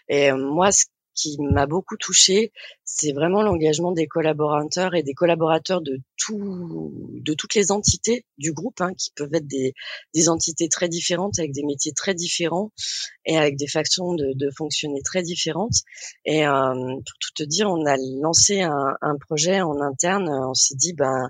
[0.09, 2.53] Et moi, ce qui m'a beaucoup touché,
[2.85, 8.53] c'est vraiment l'engagement des collaborateurs et des collaborateurs de tout, de toutes les entités du
[8.53, 9.75] groupe, hein, qui peuvent être des,
[10.15, 12.71] des, entités très différentes avec des métiers très différents
[13.25, 15.83] et avec des façons de, de fonctionner très différentes.
[16.25, 20.29] Et euh, pour tout te dire, on a lancé un, un projet en interne.
[20.29, 21.29] On s'est dit, ben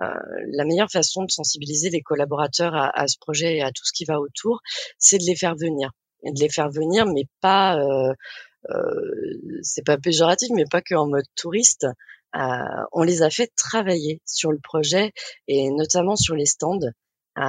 [0.00, 0.06] euh,
[0.48, 3.92] la meilleure façon de sensibiliser les collaborateurs à, à, ce projet et à tout ce
[3.92, 4.60] qui va autour,
[4.98, 5.92] c'est de les faire venir
[6.24, 8.12] et de les faire venir, mais pas euh,
[9.62, 11.86] c'est pas péjoratif, mais pas que en mode touriste.
[12.36, 15.12] Euh, on les a fait travailler sur le projet
[15.46, 16.90] et notamment sur les stands.
[17.36, 17.42] Euh,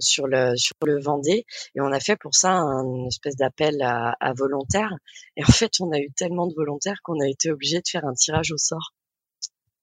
[0.00, 4.16] sur le sur le Vendée et on a fait pour ça une espèce d'appel à,
[4.18, 4.94] à, volontaires
[5.36, 8.06] et en fait on a eu tellement de volontaires qu'on a été obligé de faire
[8.06, 8.94] un tirage au sort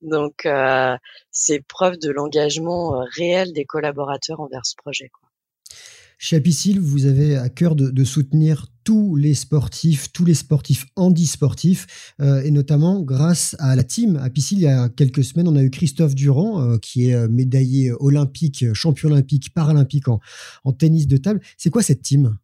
[0.01, 0.97] donc euh,
[1.29, 5.28] c'est preuve de l'engagement réel des collaborateurs envers ce projet quoi.
[6.21, 12.13] Chez Apicil, vous avez à cœur de, soutenir tous les sportifs, tous les sportifs handisportifs,
[12.19, 14.57] euh, et notamment grâce à la team Apicil.
[14.57, 17.93] Il y a quelques semaines, on a eu Christophe Durand, euh, qui est euh, médaillé
[18.01, 21.39] olympique, champion olympique, paralympique en tennis de table.
[21.57, 22.37] C'est quoi cette team?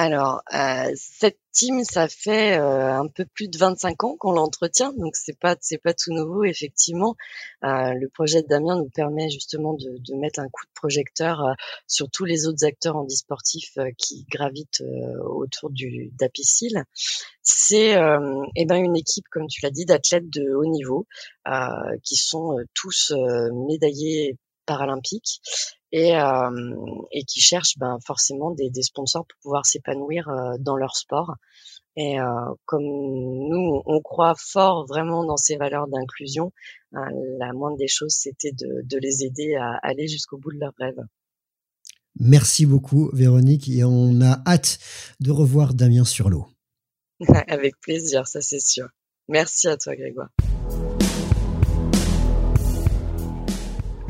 [0.00, 4.92] Alors, euh, cette team, ça fait euh, un peu plus de 25 ans qu'on l'entretient,
[4.92, 7.16] donc c'est pas c'est pas tout nouveau effectivement.
[7.64, 11.42] Euh, le projet de Damien nous permet justement de, mettre un coup de projecteur
[11.88, 14.84] sur tous les autres acteurs handisportifs qui gravitent
[15.24, 16.84] autour du d'Apicil.
[17.42, 17.98] C'est
[18.54, 21.08] eh ben une équipe, comme tu l'as dit, d'athlètes de haut niveau
[22.04, 23.12] qui sont tous
[23.52, 25.40] médaillés paralympiques
[25.92, 26.74] et, euh,
[27.12, 31.36] et qui cherchent ben, forcément des, des sponsors pour pouvoir s'épanouir euh, dans leur sport.
[31.96, 32.24] Et euh,
[32.64, 36.52] comme nous, on croit fort vraiment dans ces valeurs d'inclusion,
[36.94, 36.98] euh,
[37.38, 40.74] la moindre des choses, c'était de, de, les aider à aller jusqu'au bout de leurs
[40.78, 41.04] rêves.
[42.20, 44.78] Merci beaucoup, Véronique, et on a hâte
[45.20, 46.46] de revoir Damien sur l'eau.
[47.48, 48.88] Avec plaisir, ça c'est sûr.
[49.28, 50.30] Merci à toi, Grégoire.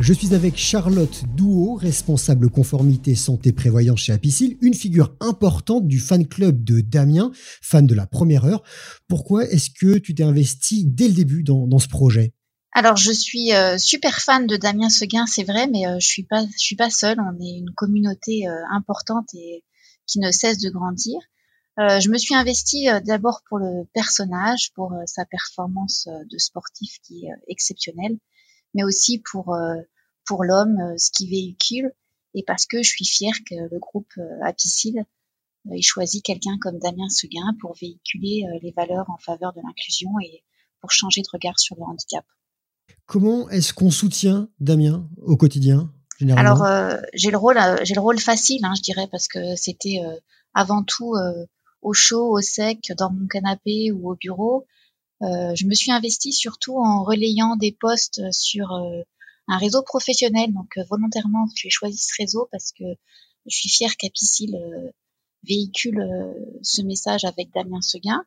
[0.00, 5.98] Je suis avec Charlotte Douot, responsable conformité santé prévoyance chez Apicil, une figure importante du
[5.98, 8.62] fan club de Damien, fan de la première heure.
[9.08, 12.32] Pourquoi est-ce que tu t'es investi dès le début dans, ce projet?
[12.70, 16.22] Alors je suis euh, super fan de Damien Seguin, c'est vrai, mais euh, je suis
[16.22, 17.18] pas, je suis pas seule.
[17.18, 19.64] On est une communauté euh, importante et
[20.06, 21.18] qui ne cesse de grandir.
[21.76, 27.30] je me suis investie d'abord pour le personnage, pour sa performance de sportif qui est
[27.48, 28.16] exceptionnelle,
[28.78, 29.54] mais aussi pour
[30.24, 31.92] pour l'homme, ce qu'il véhicule,
[32.34, 34.12] et parce que je suis fière que le groupe
[34.42, 35.04] Apicil
[35.70, 40.44] ait choisi quelqu'un comme Damien Seguin pour véhiculer les valeurs en faveur de l'inclusion et
[40.80, 42.24] pour changer de regard sur le handicap.
[43.06, 45.90] Comment est-ce qu'on soutient Damien au quotidien
[46.36, 49.56] Alors euh, j'ai le rôle, euh, j'ai le rôle facile, hein, je dirais, parce que
[49.56, 50.14] c'était euh,
[50.54, 51.14] avant tout
[51.82, 54.66] au chaud, au sec, dans mon canapé ou au bureau.
[55.20, 58.72] Je me suis investie surtout en relayant des posts sur
[59.48, 60.52] un réseau professionnel.
[60.52, 62.84] Donc volontairement, j'ai choisi ce réseau parce que
[63.46, 64.56] je suis fière qu'Apicil
[65.42, 66.04] véhicule
[66.62, 68.24] ce message avec Damien Seguin.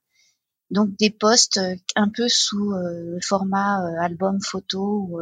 [0.72, 5.20] Donc des posts euh, un peu sous euh, le format euh, album photo ou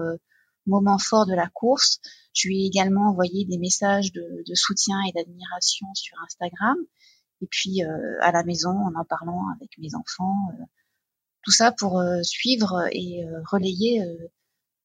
[0.68, 2.00] moment fort de la course.
[2.34, 6.78] Je lui ai également envoyé des messages de, soutien et d'admiration sur Instagram.
[7.42, 7.82] Et puis
[8.22, 10.52] à la maison, en en parlant avec mes enfants,
[11.44, 14.04] tout ça pour suivre et relayer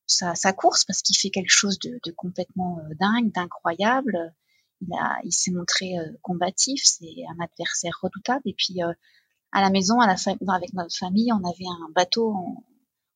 [0.06, 4.32] sa, course parce qu'il fait quelque chose de, complètement dingue, d'incroyable.
[4.80, 4.90] Il,
[5.24, 8.42] il s'est montré combatif, c'est un adversaire redoutable.
[8.46, 10.16] Et puis à la maison, à la
[10.54, 12.34] avec notre famille, on avait un bateau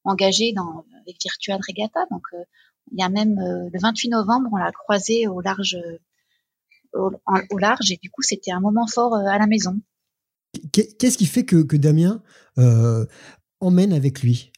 [0.05, 2.01] engagé dans, avec Virtual Regatta.
[2.11, 2.45] Donc, euh,
[2.93, 5.77] il y a même euh, le 28 novembre, on l'a croisé au large,
[6.95, 9.81] au, large, et du coup, c'était un moment fort euh, à la maison.
[10.73, 12.23] Qu'est-ce qui fait que, que Damien
[13.61, 14.53] emmène avec lui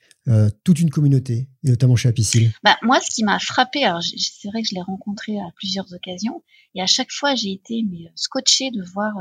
[0.65, 4.49] toute une communauté, et notamment chez Apicil bah, Moi, ce qui m'a frappé, alors c'est
[4.49, 6.43] vrai que je l'ai rencontré à plusieurs occasions,
[6.75, 9.13] et à chaque fois, j'ai été mais, scotché de voir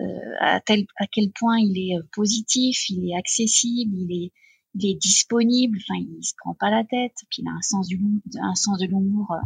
[0.00, 4.32] euh, à, tel, à quel point il est euh, positif, il est accessible, il est,
[4.74, 7.88] il est disponible, enfin il se prend pas la tête, puis il a un sens
[7.88, 9.38] de l'humour euh,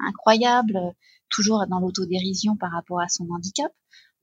[0.00, 0.80] incroyable,
[1.28, 3.72] toujours dans l'autodérision par rapport à son handicap.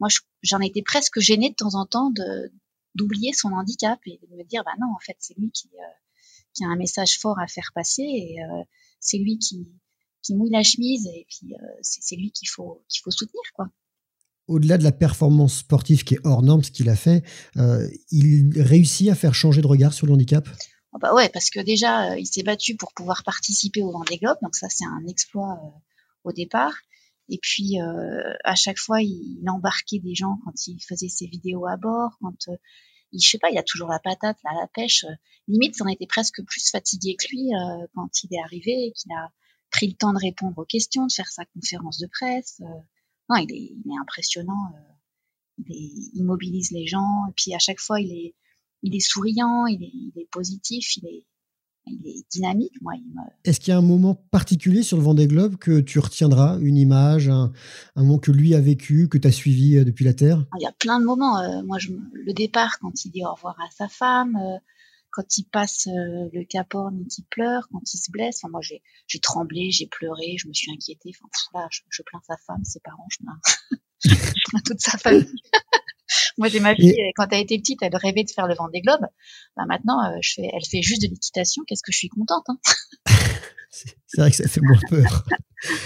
[0.02, 0.10] Moi,
[0.42, 2.52] j'en étais presque gênée de temps en temps de
[2.96, 5.70] d'oublier son handicap et de me dire bah non en fait c'est lui qui
[6.54, 8.38] qui a un message fort à faire passer et
[9.00, 9.68] c'est lui qui
[10.22, 13.70] qui mouille la chemise et puis c'est lui qu'il faut qu'il faut soutenir quoi
[14.52, 17.24] au-delà de la performance sportive qui est hors norme, ce qu'il a fait,
[17.58, 20.48] euh, il réussit à faire changer de regard sur le handicap?
[20.94, 24.18] Oh bah ouais, parce que déjà, euh, il s'est battu pour pouvoir participer au Vendée
[24.18, 25.70] Globe, donc ça c'est un exploit euh,
[26.26, 26.74] au départ.
[27.32, 27.78] Et puis
[28.44, 32.50] à chaque fois, il, embarquait des gens quand il faisait ses vidéos à bord, quand
[33.12, 35.06] il, je sais pas, il a toujours la patate, là, la pêche.
[35.48, 37.50] limite, on était presque plus fatigué que lui
[37.96, 39.32] quand il est arrivé et qu'il a
[39.72, 42.62] pris le temps de répondre aux questions, de faire sa conférence de presse
[43.40, 44.72] il est, impressionnant.
[44.76, 47.28] Euh, il, mobilise les gens.
[47.30, 48.36] Et puis à chaque fois, il est,
[48.84, 51.26] il est souriant, il est, positif, il est,
[52.30, 52.74] dynamique.
[52.82, 52.94] Moi,
[53.44, 56.78] Est-ce qu'il y a un moment particulier sur le Vendée Globe que tu retiendras, une
[56.78, 57.52] image, un,
[57.96, 60.46] moment que lui a vécu, que tu as suivi euh, depuis la Terre?
[60.60, 61.40] Il y a plein de moments.
[61.40, 64.38] Euh, moi, je, le départ, quand il dit au revoir à sa femme,
[65.12, 68.40] quand il passe le Cap Horn et qu'il pleure, quand il se blesse.
[68.42, 68.82] Enfin, moi, j'ai,
[69.20, 71.12] tremblé, j'ai pleuré, je me suis inquiétée.
[71.54, 73.40] Enfin, je, plains sa femme, ses parents, je plains,
[74.06, 75.42] je plains toute sa famille.
[76.38, 78.82] Moi, j'ai ma fille, quand elle était petite, elle rêvait de faire le vent des
[78.82, 79.06] globes.
[79.58, 81.64] Bah, maintenant, euh, je fais, elle fait juste de l'équitation.
[81.68, 82.46] Qu'est-ce que je suis contente.
[82.48, 82.58] Hein
[83.72, 85.24] c'est vrai que ça fait moins peur.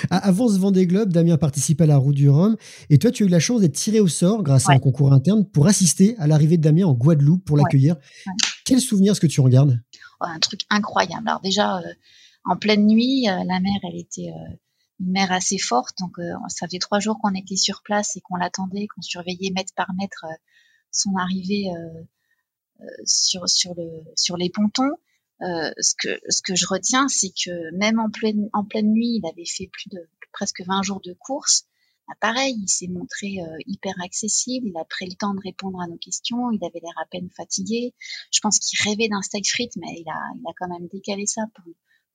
[0.10, 2.56] Avant ce Vendée Globe, Damien participe à la Route du Rhum
[2.90, 5.14] et toi, tu as eu la chance d'être tiré au sort grâce à un concours
[5.14, 7.96] interne pour assister à l'arrivée de Damien en Guadeloupe pour l'accueillir.
[8.66, 9.80] Quel souvenir est-ce que tu regardes
[10.22, 11.28] oh, Un truc incroyable.
[11.28, 11.94] Alors déjà, euh,
[12.46, 14.56] en pleine nuit, euh, la mer, elle était euh,
[15.00, 18.38] une mer assez forte, donc ça faisait trois jours qu'on était sur place et qu'on
[18.38, 20.26] l'attendait, qu'on surveillait mètre par mètre
[20.92, 21.70] son arrivée
[23.06, 24.96] sur, sur, le, sur les pontons.
[25.42, 29.20] Euh, ce que ce que je retiens, c'est que même en pleine en pleine nuit,
[29.22, 30.00] il avait fait plus de
[30.32, 31.66] presque 20 jours de course.
[32.08, 34.68] Bah, pareil, il s'est montré euh, hyper accessible.
[34.68, 36.52] Il a pris le temps de répondre à nos questions.
[36.52, 37.94] Il avait l'air à peine fatigué.
[38.32, 41.26] Je pense qu'il rêvait d'un steak frites, mais il a il a quand même décalé
[41.26, 41.66] ça pour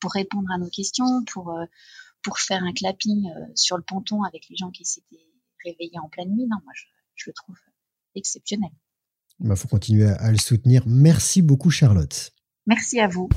[0.01, 1.67] pour répondre à nos questions, pour euh,
[2.23, 5.27] pour faire un clapping sur le ponton avec les gens qui s'étaient
[5.65, 6.47] réveillés en pleine nuit.
[6.47, 6.85] Non, moi je,
[7.17, 7.57] je le trouve
[8.15, 8.71] exceptionnel.
[9.41, 10.83] Il bah, faut continuer à le soutenir.
[10.87, 12.33] Merci beaucoup, Charlotte.
[12.67, 13.29] Merci à vous.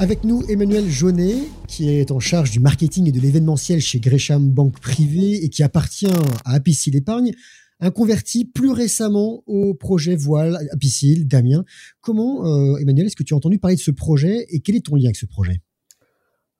[0.00, 4.48] Avec nous, Emmanuel Jaunet, qui est en charge du marketing et de l'événementiel chez Gresham
[4.48, 6.06] Banque Privée et qui appartient
[6.44, 7.32] à Apicil Épargne.
[7.80, 11.64] Un converti plus récemment au projet Voile à Piscille, Damien.
[12.00, 14.86] Comment, euh, Emmanuel, est-ce que tu as entendu parler de ce projet et quel est
[14.86, 15.60] ton lien avec ce projet?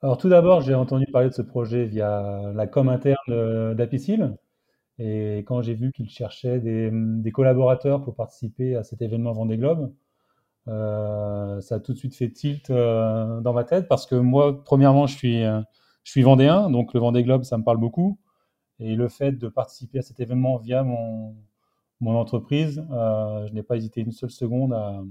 [0.01, 4.37] Alors tout d'abord, j'ai entendu parler de ce projet via la com interne d'Apicil.
[5.01, 9.57] Et quand j'ai vu qu'il cherchait des, des, collaborateurs pour participer à cet événement Vendée
[9.57, 9.93] Globe,
[10.69, 14.63] euh, ça a tout de suite fait tilt euh, dans ma tête parce que moi,
[14.65, 15.61] premièrement, je suis, euh,
[16.05, 18.19] je suis vendéen, donc le Vendée Globe, ça me parle beaucoup.
[18.81, 21.35] Et le fait de participer à cet événement via mon,
[22.01, 25.03] mon entreprise, je n'ai pas hésité une seule seconde à,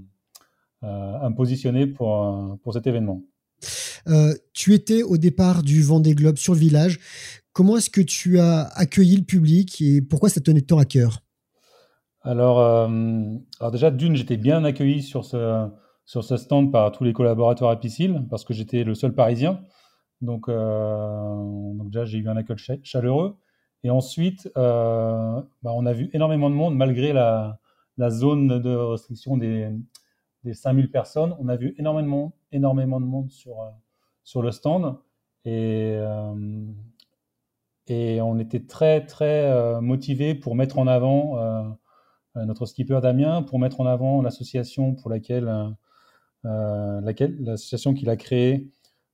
[0.82, 3.22] à me positionner pour, pour cet événement.
[4.52, 6.98] tu étais au départ du Vendée Globe sur le village.
[7.52, 11.20] Comment est-ce que tu as accueilli le public et pourquoi ça tenait tant à cœur?
[12.22, 12.88] Alors, euh,
[13.58, 15.68] alors déjà, d'une, j'étais bien accueilli sur ce,
[16.04, 19.60] sur ce stand par tous les collaborateurs à Piscille, parce que j'étais le seul Parisien.
[20.20, 23.36] Donc, euh, donc déjà, j'ai eu un accueil chaleureux.
[23.84, 27.58] Et ensuite, euh, bah, on a vu énormément de monde, malgré la,
[28.10, 29.70] zone de restriction des,
[30.44, 31.36] des 5000 personnes.
[31.40, 33.56] On a vu énormément, énormément de monde sur,
[34.24, 34.96] sur le stand.
[35.44, 35.98] Et,
[37.88, 41.74] et on était très, très motivés pour mettre en avant
[42.38, 45.70] euh, notre skipper Damien, pour mettre en avant l'association pour euh,
[46.44, 48.68] euh, laquelle l'association qu'il a créée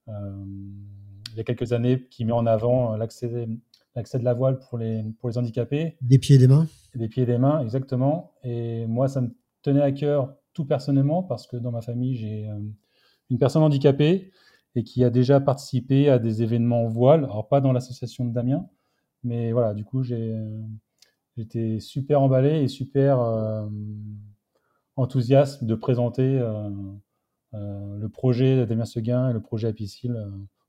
[0.06, 3.48] il y a quelques années, qui met en avant l'accès
[3.94, 5.96] l'accès de la voile pour les, pour les handicapés.
[6.00, 8.32] Des pieds et des mains Des pieds et des mains, exactement.
[8.42, 9.30] Et moi, ça me
[9.62, 12.48] tenait à cœur tout personnellement parce que dans ma famille, j'ai
[13.30, 14.32] une personne handicapée
[14.74, 17.24] et qui a déjà participé à des événements voile.
[17.24, 18.66] Alors, pas dans l'association de Damien,
[19.22, 20.34] mais voilà, du coup, j'ai
[21.36, 23.66] j'étais super emballé et super euh,
[24.96, 26.70] enthousiaste de présenter euh,
[27.54, 30.16] euh, le projet de Damien Seguin et le projet Apicil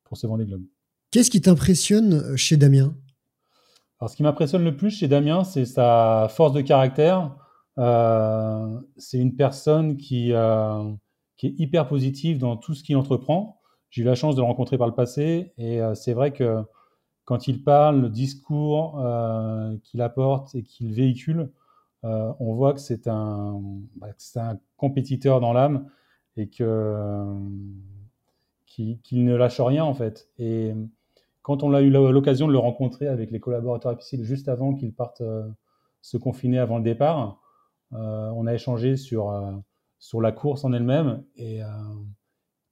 [0.03, 0.63] pour ce Vendée Globe.
[1.11, 2.95] Qu'est-ce qui t'impressionne chez Damien?
[3.99, 7.35] Alors, ce qui m'impressionne le plus chez Damien, c'est sa force de caractère.
[7.77, 10.33] c'est une personne qui,
[11.37, 13.61] qui est hyper positive dans tout ce qu'il entreprend.
[13.89, 16.63] J'ai eu la chance de le rencontrer par le passé et c'est vrai que
[17.25, 21.51] quand il parle, le discours euh, qu'il apporte et qu'il véhicule,
[22.03, 23.59] euh, on voit que c'est un,
[23.95, 25.89] bah, un, compétiteur dans l'âme
[26.37, 27.25] et que
[28.67, 30.29] qu'il ne lâche rien en fait.
[31.45, 34.93] Quand on a eu l'occasion de le rencontrer avec les collaborateurs Apicil juste avant qu'il
[34.93, 35.47] parte euh,
[36.01, 37.39] se confiner avant le départ,
[37.91, 39.33] on a échangé sur,
[39.99, 41.61] sur la course en elle-même et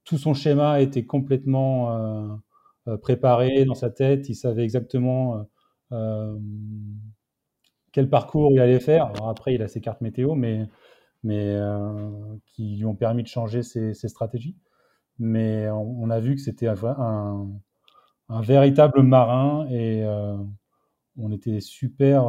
[0.03, 2.39] tout son schéma était complètement
[2.89, 5.43] euh, préparé dans sa tête, il savait exactement euh,
[5.93, 6.37] euh,
[7.93, 9.13] quel parcours il allait faire.
[9.25, 10.67] Après, il a ses cartes météo, mais,
[11.23, 11.57] mais
[12.47, 14.57] qui lui ont permis de changer ses, stratégies.
[15.19, 17.49] Mais on, a vu que c'était un,
[18.29, 20.03] un, véritable marin et
[21.17, 22.25] on était super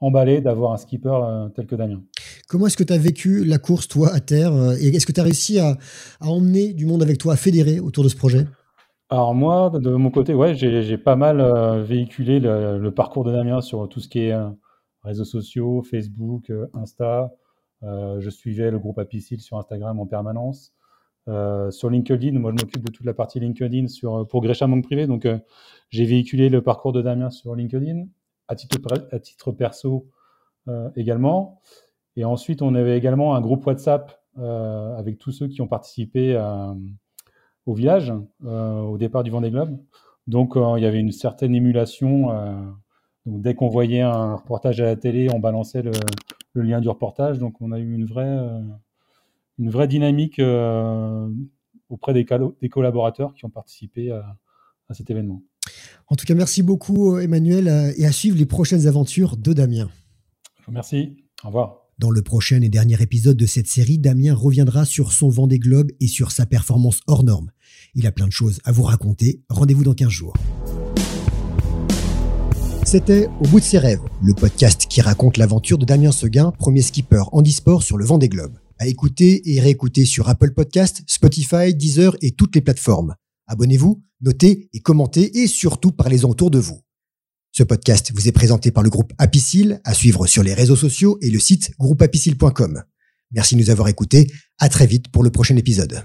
[0.00, 2.02] emballé d'avoir un skipper tel que Damien.
[2.48, 5.20] Comment est-ce que tu as vécu la course, toi, à terre Et est-ce que tu
[5.20, 5.76] as réussi à,
[6.20, 8.46] à, emmener du monde avec toi, à fédérer autour de ce projet?
[9.10, 13.62] Alors moi, de mon côté, ouais, j'ai pas mal euh, véhiculé le, parcours de Damien
[13.62, 14.50] sur tout ce qui est euh,
[15.02, 17.32] réseaux sociaux, Facebook, euh, Insta.
[17.82, 20.74] je suivais le groupe Apicil sur Instagram en permanence.
[21.70, 25.06] Sur LinkedIn, moi je m'occupe de toute la partie LinkedIn sur, pour Gresham Monk Privé,
[25.06, 25.28] donc
[25.90, 28.06] j'ai véhiculé le parcours de Damien sur LinkedIn,
[28.48, 28.78] à titre,
[29.12, 30.08] à titre perso
[30.96, 31.60] également.
[32.16, 36.34] Et ensuite, on avait également un groupe WhatsApp avec tous ceux qui ont participé
[37.68, 38.12] au village
[38.46, 39.78] euh, au départ du Vendée Globe.
[40.26, 42.32] Donc euh, il y avait une certaine émulation.
[42.32, 42.54] Euh,
[43.26, 45.92] donc, dès qu'on voyait un reportage à la télé, on balançait le,
[46.54, 47.38] lien du reportage.
[47.38, 48.38] Donc on a eu une vraie,
[49.58, 50.40] une vraie dynamique
[51.88, 52.26] auprès des,
[52.60, 54.36] des, collaborateurs qui ont participé à,
[54.88, 55.42] à, cet événement.
[56.08, 59.88] En tout cas, merci beaucoup Emmanuel et à suivre les prochaines aventures de Damien.
[60.70, 61.16] Merci.
[61.44, 61.88] Au revoir.
[61.98, 65.90] Dans le prochain et dernier épisode de cette série, Damien reviendra sur son Vendée Globe
[65.98, 67.50] et sur sa performance hors norme.
[67.94, 69.42] Il a plein de choses à vous raconter.
[69.48, 70.34] Rendez-vous dans 15 jours.
[72.84, 76.82] C'était Au bout de ses rêves, le podcast qui raconte l'aventure de Damien Seguin, premier
[76.82, 78.56] skipper handisport sur le Vendée Globe.
[78.78, 83.14] À écouter et réécouter sur Apple Podcast, Spotify, Deezer et toutes les plateformes.
[83.46, 86.80] Abonnez-vous, notez et commentez et surtout parlez-en autour de vous.
[87.50, 91.18] Ce podcast vous est présenté par le groupe Apicil, à suivre sur les réseaux sociaux
[91.22, 92.82] et le site groupeapicil.com.
[93.32, 94.30] Merci de nous avoir écoutés.
[94.58, 96.04] À très vite pour le prochain épisode.